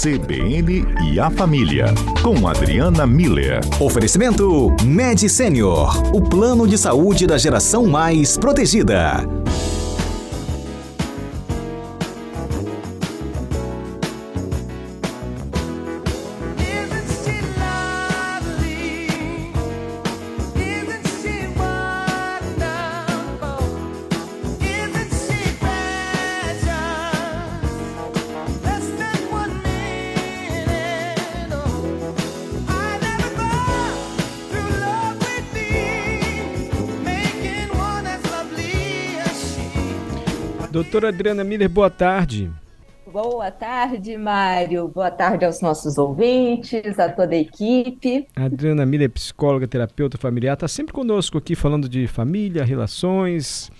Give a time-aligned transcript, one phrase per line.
[0.00, 1.86] CBN e a Família,
[2.22, 3.58] com Adriana Miller.
[3.80, 9.26] Oferecimento Med Senior, o plano de saúde da geração mais protegida.
[40.78, 42.48] Doutora Adriana Miller, boa tarde.
[43.12, 44.86] Boa tarde, Mário.
[44.86, 48.28] Boa tarde aos nossos ouvintes, a toda a equipe.
[48.36, 53.72] A Adriana Miller psicóloga, terapeuta familiar, está sempre conosco aqui falando de família, relações.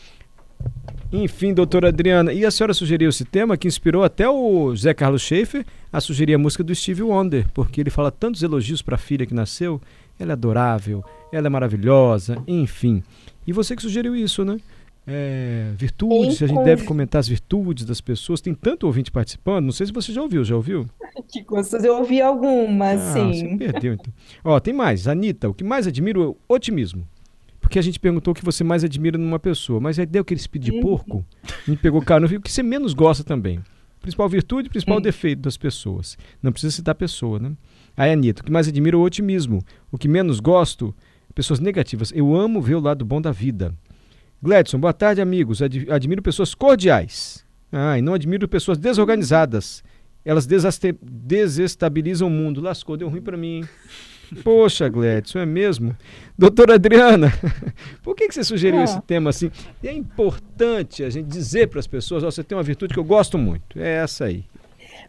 [1.13, 5.23] Enfim, doutora Adriana, e a senhora sugeriu esse tema que inspirou até o Zé Carlos
[5.23, 8.99] Schaefer a sugerir a música do Steve Wonder, porque ele fala tantos elogios para a
[8.99, 9.81] filha que nasceu.
[10.19, 13.05] Ela é adorável, ela é maravilhosa, enfim.
[13.47, 14.57] E você que sugeriu isso, né?
[15.11, 18.43] É, virtudes, a gente deve comentar as virtudes das pessoas.
[18.43, 20.87] Tem tanto ouvinte participando, não sei se você já ouviu, já ouviu?
[21.29, 23.33] Que gostoso, eu ouvi algumas, ah, sim.
[23.33, 24.13] Você perdeu, então.
[24.45, 25.09] Ó, tem mais.
[25.09, 27.09] Anitta, o que mais admiro é o otimismo.
[27.61, 30.39] Porque a gente perguntou o que você mais admira numa pessoa, mas aí deu aquele
[30.39, 33.61] espírito de porco, a gente pegou cara, o que você menos gosta também.
[34.01, 36.17] Principal virtude, principal defeito das pessoas.
[36.43, 37.53] Não precisa citar pessoa, né?
[37.97, 39.61] Aí, Anitta, o que mais admiro é o otimismo.
[39.91, 40.95] O que menos gosto,
[41.35, 42.13] pessoas negativas.
[42.15, 43.75] Eu amo ver o lado bom da vida.
[44.41, 45.61] Gledson, boa tarde, amigos.
[45.61, 47.45] Ad admiro pessoas cordiais.
[47.73, 49.83] Ah, e não admiro pessoas desorganizadas.
[50.25, 52.61] Elas desestabilizam o mundo.
[52.61, 53.67] Lascou, deu ruim para mim.
[54.45, 55.97] Poxa, Gledson, é mesmo?
[56.37, 57.33] Doutora Adriana,
[58.03, 58.85] por que, que você sugeriu é.
[58.85, 59.51] esse tema assim?
[59.83, 63.05] é importante a gente dizer para as pessoas: oh, você tem uma virtude que eu
[63.05, 63.79] gosto muito.
[63.79, 64.45] É essa aí.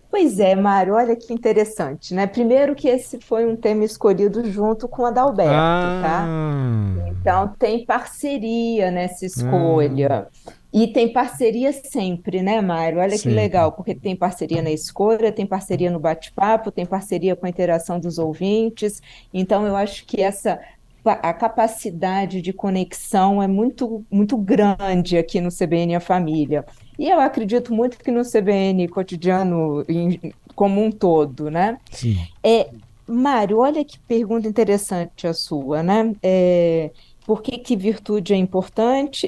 [0.09, 2.25] Pois é, Mário, olha que interessante, né?
[2.25, 6.25] Primeiro que esse foi um tema escolhido junto com a Dalberto, tá?
[6.25, 6.93] ah.
[6.97, 7.09] tá?
[7.09, 10.27] Então tem parceria nessa escolha.
[10.47, 10.51] Ah.
[10.71, 12.99] E tem parceria sempre, né, Mário?
[12.99, 13.29] Olha Sim.
[13.29, 17.49] que legal, porque tem parceria na escolha, tem parceria no bate-papo, tem parceria com a
[17.49, 19.01] interação dos ouvintes.
[19.33, 20.59] Então, eu acho que essa
[21.05, 26.65] a capacidade de conexão é muito, muito grande aqui no CBN A Família.
[26.97, 31.77] E eu acredito muito que no CBN cotidiano em, como um todo, né?
[31.91, 32.17] Sim.
[32.43, 32.69] É,
[33.07, 36.13] Mário, olha que pergunta interessante a sua, né?
[36.21, 36.91] É,
[37.29, 39.27] por que, que virtude é importante?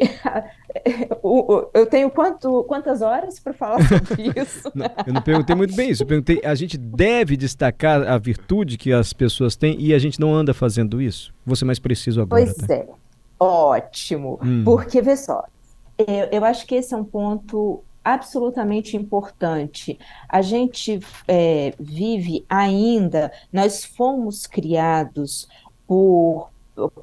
[1.72, 4.72] eu tenho quanto, quantas horas para falar sobre isso?
[4.74, 6.02] não, eu não perguntei muito bem isso.
[6.02, 10.20] Eu perguntei, a gente deve destacar a virtude que as pessoas têm e a gente
[10.20, 11.32] não anda fazendo isso?
[11.46, 12.44] Vou ser mais preciso agora.
[12.44, 12.74] Pois tá?
[12.74, 12.88] é,
[13.40, 14.40] ótimo.
[14.44, 14.64] Hum.
[14.66, 15.46] Porque, vê só,
[16.00, 20.00] eu, eu acho que esse é um ponto absolutamente importante.
[20.28, 25.48] A gente é, vive ainda, nós fomos criados
[25.86, 26.51] por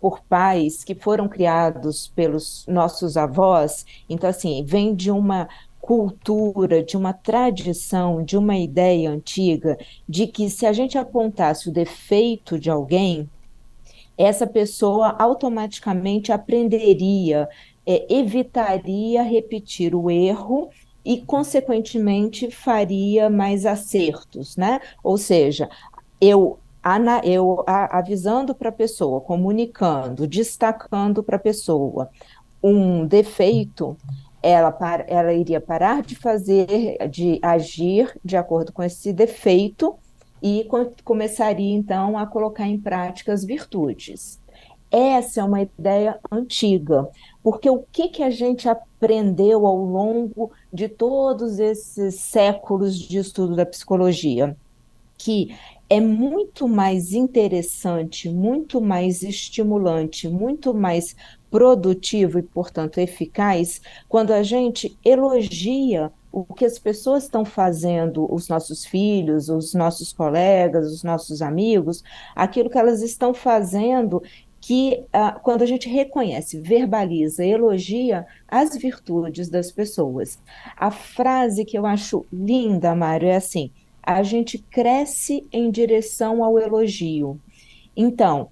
[0.00, 5.48] por pais que foram criados pelos nossos avós, então assim, vem de uma
[5.80, 11.72] cultura, de uma tradição, de uma ideia antiga de que se a gente apontasse o
[11.72, 13.28] defeito de alguém,
[14.16, 17.48] essa pessoa automaticamente aprenderia,
[17.86, 20.68] é, evitaria repetir o erro
[21.04, 24.80] e, consequentemente, faria mais acertos, né?
[25.02, 25.70] Ou seja,
[26.20, 26.58] eu
[27.24, 32.08] eu avisando para a pessoa, comunicando, destacando para a pessoa
[32.62, 33.96] um defeito,
[34.42, 39.96] ela, ela iria parar de fazer, de agir de acordo com esse defeito
[40.42, 40.68] e
[41.04, 44.40] começaria então a colocar em prática as virtudes.
[44.90, 47.08] Essa é uma ideia antiga,
[47.42, 53.54] porque o que, que a gente aprendeu ao longo de todos esses séculos de estudo
[53.54, 54.56] da psicologia?
[55.18, 55.54] Que
[55.90, 61.16] é muito mais interessante, muito mais estimulante, muito mais
[61.50, 68.48] produtivo e, portanto, eficaz quando a gente elogia o que as pessoas estão fazendo, os
[68.48, 72.04] nossos filhos, os nossos colegas, os nossos amigos,
[72.36, 74.22] aquilo que elas estão fazendo
[74.60, 80.38] que uh, quando a gente reconhece, verbaliza, elogia as virtudes das pessoas.
[80.76, 83.70] A frase que eu acho linda, Mário, é assim:
[84.08, 87.38] a gente cresce em direção ao elogio.
[87.94, 88.48] Então,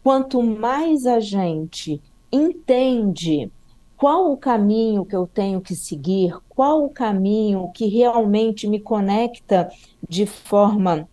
[0.00, 2.00] quanto mais a gente
[2.30, 3.50] entende
[3.96, 9.72] qual o caminho que eu tenho que seguir, qual o caminho que realmente me conecta
[10.08, 11.08] de forma.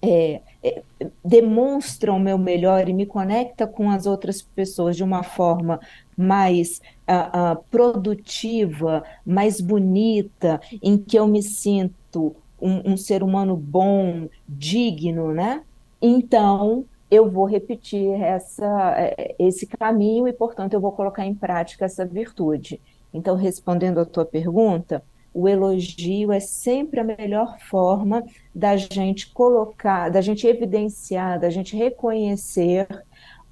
[0.00, 0.82] É, é,
[1.24, 5.80] demonstra o meu melhor e me conecta com as outras pessoas de uma forma
[6.14, 13.56] mais uh, uh, produtiva, mais bonita, em que eu me sinto um, um ser humano
[13.56, 15.62] bom, digno, né?
[16.00, 21.84] Então, eu vou repetir essa, é, esse caminho e, portanto, eu vou colocar em prática
[21.84, 22.80] essa virtude.
[23.12, 25.02] Então, respondendo à tua pergunta,
[25.32, 28.24] o elogio é sempre a melhor forma
[28.54, 32.86] da gente colocar, da gente evidenciar, da gente reconhecer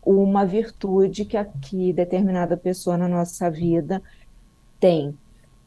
[0.04, 4.02] uma virtude que, que determinada pessoa na nossa vida
[4.80, 5.16] tem.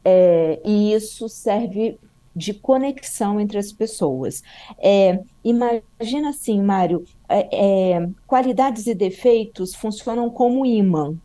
[0.04, 1.98] É, e isso serve
[2.36, 4.42] de conexão entre as pessoas.
[4.78, 11.16] É, imagina assim, Mário, é, é, qualidades e defeitos funcionam como imã.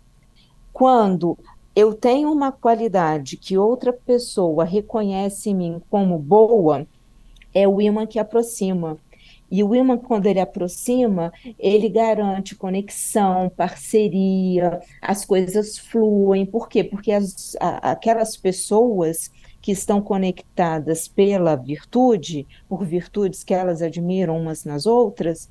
[0.72, 1.38] Quando
[1.76, 6.88] eu tenho uma qualidade que outra pessoa reconhece em mim como boa,
[7.54, 8.98] é o imã que aproxima.
[9.52, 16.46] E o imã, quando ele aproxima, ele garante conexão, parceria, as coisas fluem.
[16.46, 16.86] Por quê?
[16.86, 19.30] Porque as, a, aquelas pessoas
[19.62, 25.50] que estão conectadas pela virtude, por virtudes que elas admiram umas nas outras,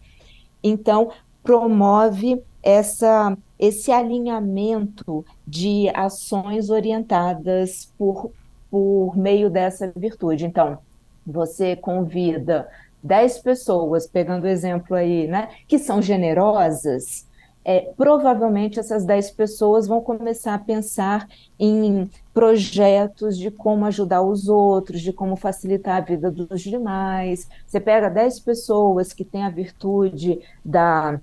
[0.62, 1.10] então
[1.42, 8.32] promove essa esse alinhamento de ações orientadas por,
[8.70, 10.46] por meio dessa virtude.
[10.46, 10.78] Então,
[11.26, 12.66] você convida
[13.02, 17.26] 10 pessoas, pegando o exemplo aí, né, que são generosas,
[17.64, 21.28] é, provavelmente essas 10 pessoas vão começar a pensar
[21.58, 27.48] em projetos de como ajudar os outros, de como facilitar a vida dos demais.
[27.66, 31.20] Você pega 10 pessoas que têm a virtude da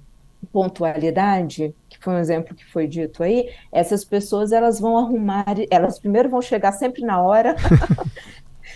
[0.52, 6.00] pontualidade, que foi um exemplo que foi dito aí, essas pessoas elas vão arrumar, elas
[6.00, 7.56] primeiro vão chegar sempre na hora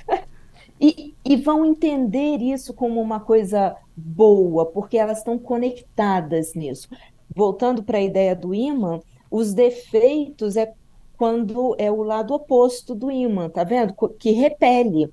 [0.80, 6.90] e, e vão entender isso como uma coisa boa, porque elas estão conectadas nisso.
[7.36, 9.00] Voltando para a ideia do imã,
[9.30, 10.74] os defeitos é
[11.18, 13.94] quando é o lado oposto do imã, tá vendo?
[14.18, 15.12] Que repele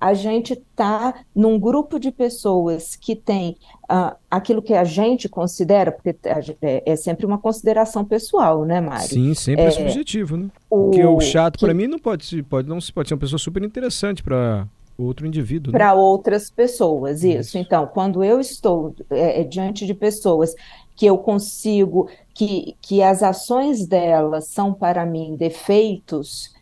[0.00, 3.56] a gente está num grupo de pessoas que tem
[3.90, 6.14] uh, aquilo que a gente considera, porque
[6.62, 9.08] é, é, sempre uma consideração pessoal, né, Mário?
[9.08, 10.48] Sim, sempre é, é subjetivo, né?
[10.70, 13.62] O, porque o chato para mim não pode, pode não pode ser uma pessoa super
[13.64, 15.72] interessante para outro indivíduo.
[15.72, 15.78] Né?
[15.78, 17.38] Para outras pessoas, isso.
[17.38, 17.58] isso.
[17.58, 20.54] Então, quando eu estou é, é, diante de pessoas
[20.98, 26.52] que eu consigo, que, que as ações delas são para mim defeitos,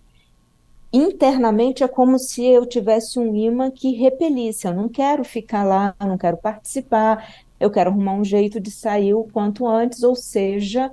[0.92, 4.66] internamente é como se eu tivesse um imã que repelisse.
[4.66, 8.70] Eu não quero ficar lá, eu não quero participar, eu quero arrumar um jeito de
[8.70, 10.92] sair o quanto antes, ou seja,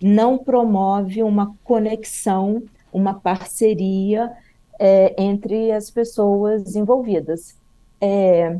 [0.00, 4.32] não promove uma conexão, uma parceria
[4.78, 7.54] é, entre as pessoas envolvidas.
[8.00, 8.58] É,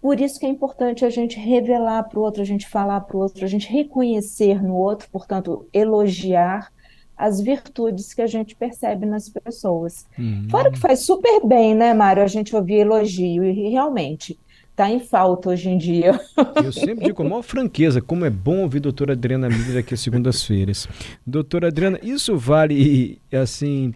[0.00, 3.16] por isso que é importante a gente revelar para o outro, a gente falar para
[3.16, 6.72] o outro, a gente reconhecer no outro, portanto, elogiar
[7.16, 10.06] as virtudes que a gente percebe nas pessoas.
[10.18, 10.46] Uhum.
[10.50, 14.38] Fora que faz super bem, né, Mário, a gente ouvir elogio, e realmente
[14.70, 16.18] está em falta hoje em dia.
[16.64, 19.92] Eu sempre digo com maior franqueza como é bom ouvir a doutora Adriana Miller aqui
[19.92, 20.88] às segundas-feiras.
[21.26, 23.92] Doutora Adriana, isso vale, assim,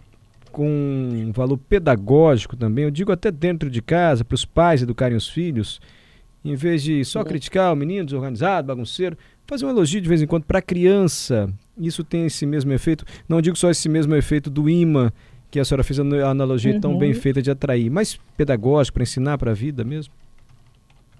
[0.55, 5.17] com um valor pedagógico também, eu digo até dentro de casa, para os pais educarem
[5.17, 5.81] os filhos,
[6.45, 10.25] em vez de só criticar o menino desorganizado, bagunceiro, fazer um elogio de vez em
[10.25, 11.49] quando para a criança.
[11.77, 13.03] Isso tem esse mesmo efeito.
[13.27, 15.11] Não digo só esse mesmo efeito do imã,
[15.51, 16.79] que a senhora fez a analogia uhum.
[16.79, 20.13] tão bem feita de atrair, mas pedagógico para ensinar para a vida mesmo.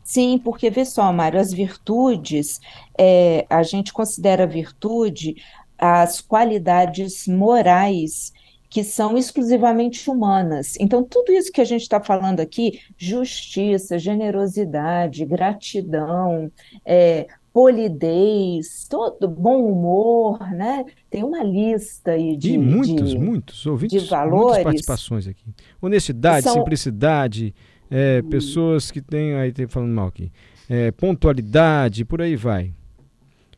[0.01, 2.61] Sim, porque vê só, Mário, as virtudes,
[2.97, 5.35] é, a gente considera virtude
[5.77, 8.31] as qualidades morais
[8.75, 10.75] que são exclusivamente humanas.
[10.81, 16.51] Então, tudo isso que a gente está falando aqui, justiça, generosidade, gratidão,
[16.83, 20.83] é, polidez, todo bom humor, né?
[21.09, 24.45] Tem uma lista aí de, e muitos, de, muitos ouvintes, de valores.
[24.47, 25.45] Muitas participações aqui.
[25.81, 26.55] Honestidade, são...
[26.55, 27.55] simplicidade,
[27.89, 30.33] é, pessoas que têm aí tem falando mal aqui,
[30.69, 32.73] é, pontualidade, por aí vai.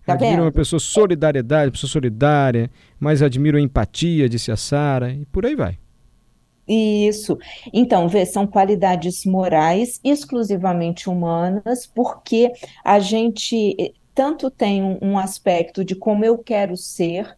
[0.08, 5.26] Tá admiro uma pessoa solidariedade, pessoa solidária, mas admiro a empatia, disse a Sara, e
[5.26, 5.78] por aí vai.
[6.66, 7.38] Isso.
[7.74, 12.54] Então, vê, são qualidades morais exclusivamente humanas, porque
[12.86, 17.36] a gente eh, tanto tem um, um aspecto de como eu quero ser,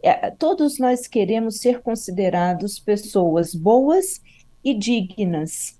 [0.00, 4.20] é, todos nós queremos ser considerados pessoas boas
[4.62, 5.76] e dignas.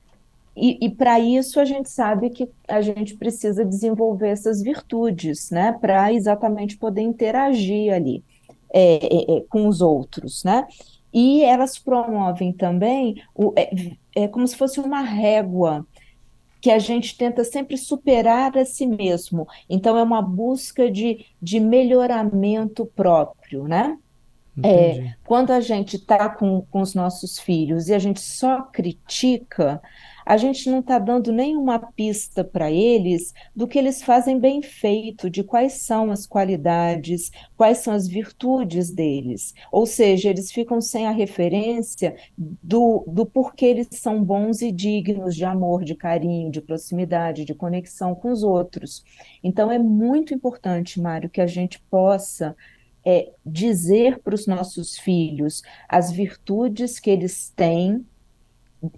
[0.57, 5.73] E, e para isso a gente sabe que a gente precisa desenvolver essas virtudes, né?
[5.81, 8.23] Para exatamente poder interagir ali
[8.73, 10.67] é, é, é com os outros, né?
[11.13, 13.71] E elas promovem também, o, é,
[14.15, 15.87] é como se fosse uma régua
[16.61, 19.49] que a gente tenta sempre superar a si mesmo.
[19.69, 23.99] Então, é uma busca de, de melhoramento próprio, né?
[24.63, 29.81] É, quando a gente está com, com os nossos filhos e a gente só critica,
[30.33, 35.29] a gente não está dando nenhuma pista para eles do que eles fazem bem feito,
[35.29, 39.53] de quais são as qualidades, quais são as virtudes deles.
[39.71, 45.37] Ou seja, eles ficam sem a referência do, do porquê eles são bons e dignos
[45.37, 49.05] de amor, de carinho, de proximidade, de conexão com os outros.
[49.45, 52.57] Então, é muito importante, Mário, que a gente possa
[53.05, 58.07] é, dizer para os nossos filhos as virtudes que eles têm,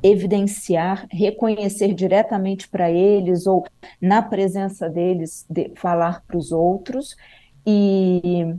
[0.03, 3.67] evidenciar, reconhecer diretamente para eles ou
[4.01, 7.17] na presença deles, de, falar para os outros.
[7.67, 8.55] E,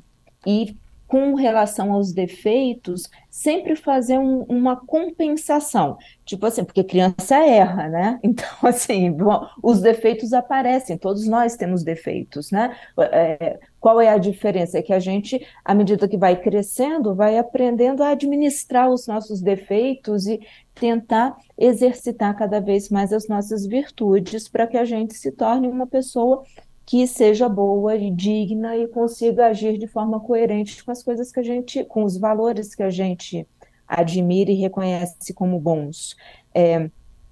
[0.46, 0.75] e
[1.15, 5.98] com relação aos defeitos, sempre fazer um, uma compensação.
[6.25, 8.19] Tipo assim, porque criança erra, né?
[8.36, 12.75] Então, assim, bom, os defeitos aparecem, todos nós temos defeitos, né?
[13.00, 14.77] É, qual é a diferença?
[14.77, 19.41] É que a gente, à medida que vai crescendo, vai aprendendo a administrar os nossos
[19.41, 20.41] defeitos e
[20.74, 25.88] tentar exercitar cada vez mais as nossas virtudes para que a gente se torne uma
[25.88, 26.43] pessoa
[26.86, 31.39] que seja boa e digna e consiga agir de forma coerente com as coisas que
[31.39, 33.48] a gente, com os valores que a gente
[33.88, 36.15] admira e reconhece como bons.
[36.54, 36.89] É,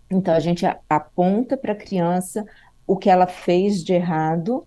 [0.09, 2.45] então a gente aponta para a criança
[2.87, 4.65] o que ela fez de errado,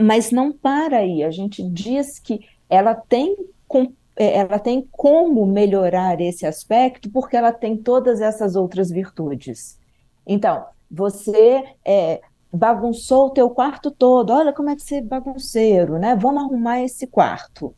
[0.00, 1.24] mas não para aí.
[1.24, 3.36] A gente diz que ela tem
[4.14, 9.78] é, ela tem como melhorar esse aspecto porque ela tem todas essas outras virtudes.
[10.26, 12.20] Então, você é,
[12.52, 16.16] bagunçou o teu quarto todo, olha como é que você é bagunceiro, né?
[16.16, 17.74] Vamos arrumar esse quarto.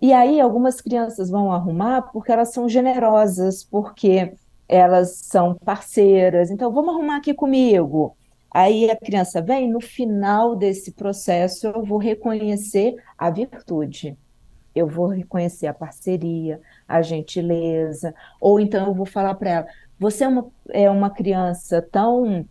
[0.00, 4.34] E aí algumas crianças vão arrumar porque elas são generosas, porque
[4.68, 6.50] elas são parceiras.
[6.50, 8.16] Então, vamos arrumar aqui comigo.
[8.50, 14.16] Aí a criança vem, no final desse processo, eu vou reconhecer a virtude.
[14.74, 19.66] Eu vou reconhecer a parceria, a gentileza, ou então eu vou falar para ela:
[19.98, 22.46] você é uma, é uma criança tão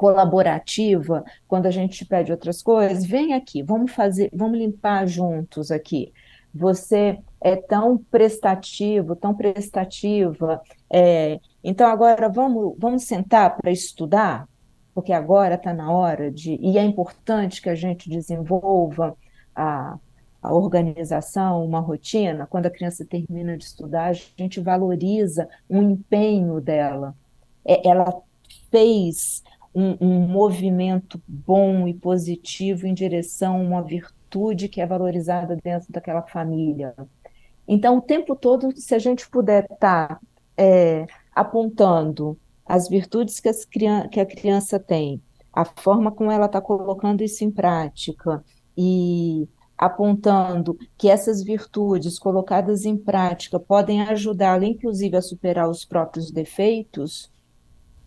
[0.00, 6.10] colaborativa, quando a gente pede outras coisas, vem aqui, vamos fazer, vamos limpar juntos aqui.
[6.54, 10.62] Você é tão prestativo, tão prestativa.
[10.90, 14.48] É, então agora vamos, vamos sentar para estudar,
[14.94, 16.58] porque agora está na hora de.
[16.62, 19.14] E é importante que a gente desenvolva
[19.54, 19.98] a,
[20.42, 22.46] a organização, uma rotina.
[22.46, 27.14] Quando a criança termina de estudar, a gente valoriza o empenho dela.
[27.66, 28.22] É, ela
[28.70, 29.42] fez
[29.74, 35.92] um, um movimento bom e positivo em direção a uma virtude que é valorizada dentro
[35.92, 36.94] daquela família.
[37.66, 40.20] Então, o tempo todo, se a gente puder estar tá,
[40.56, 42.36] é, apontando
[42.66, 45.22] as virtudes que, as que, a criança tem,
[45.52, 48.44] a forma como ela está colocando isso em prática
[48.76, 56.30] e apontando que essas virtudes colocadas em prática podem ajudá-la, inclusive, a superar os próprios
[56.30, 57.30] defeitos,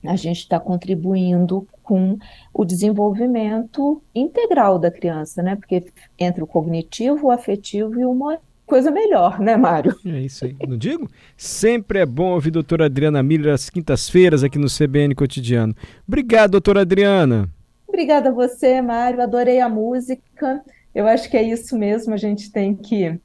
[0.06, 2.18] a gente está contribuindo com
[2.54, 5.56] o desenvolvimento integral da criança, né?
[5.56, 5.86] Porque
[6.18, 9.96] entre o cognitivo, o afetivo e uma coisa melhor, né, Mário?
[10.06, 10.56] É isso aí.
[10.68, 11.10] Não digo?
[11.38, 15.76] Sempre é bom ouvir a doutora Adriana Miller às quintas-feiras aqui no CBN Cotidiano.
[16.08, 17.50] Obrigado, doutora Adriana.
[17.88, 19.22] Obrigada a você, Mário.
[19.22, 20.64] Adorei a música.
[20.96, 22.14] Eu acho que é isso mesmo.
[22.14, 23.20] A gente tem que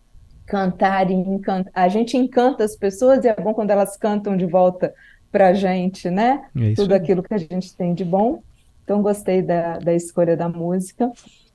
[0.47, 1.73] cantar e encantar.
[1.75, 4.93] A gente encanta as pessoas e é bom quando elas cantam de volta
[5.31, 6.45] para a gente, né?
[6.57, 8.43] É Tudo aquilo que a gente tem de bom.
[8.85, 11.11] Então, gostei da, da escolha da música.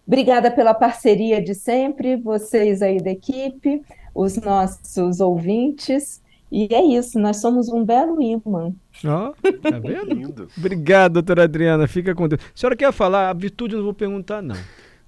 [0.05, 3.81] Obrigada pela parceria de sempre, vocês aí da equipe,
[4.13, 6.21] os nossos ouvintes.
[6.51, 8.71] E é isso, nós somos um belo imã.
[9.03, 10.47] Ó, oh, tá vendo?
[10.55, 11.87] Obrigado, doutora Adriana.
[11.87, 12.41] Fica com Deus.
[12.43, 13.29] A senhora quer falar?
[13.29, 14.55] A virtude eu não vou perguntar, não.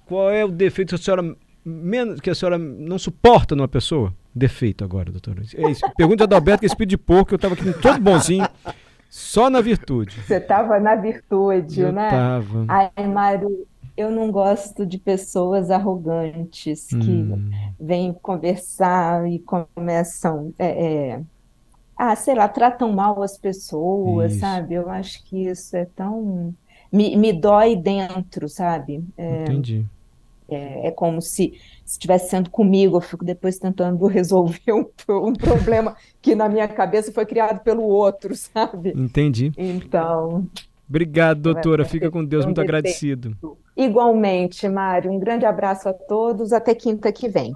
[0.06, 4.12] Qual é o defeito que a senhora, menos, que a senhora não suporta numa pessoa?
[4.36, 5.42] Defeito agora, doutora.
[5.54, 5.80] É isso.
[5.96, 8.46] Pergunta do Adalberto que é espírito de porco, eu estava aqui todo bonzinho,
[9.08, 10.20] só na virtude.
[10.20, 12.10] Você estava na virtude, eu né?
[12.10, 12.66] Tava.
[12.68, 13.66] Ai, Mário,
[13.96, 17.50] eu não gosto de pessoas arrogantes que hum.
[17.80, 20.52] vêm conversar e começam.
[20.58, 21.20] É, é,
[21.96, 24.40] ah, sei lá, tratam mal as pessoas, isso.
[24.40, 24.74] sabe?
[24.74, 26.54] Eu acho que isso é tão.
[26.92, 29.02] Me, me dói dentro, sabe?
[29.16, 29.86] É, Entendi.
[30.48, 35.96] É, é como se estivesse sendo comigo, eu fico depois tentando resolver um, um, problema
[36.22, 38.92] que na minha cabeça foi criado pelo outro, sabe?
[38.96, 39.52] Entendi.
[39.56, 40.46] Então.
[40.88, 41.84] Obrigado, doutora.
[41.84, 43.36] Fica com Deus, muito agradecido.
[43.76, 45.10] Igualmente, Mário.
[45.10, 46.52] Um grande abraço a todos.
[46.52, 47.54] Até quinta que vem.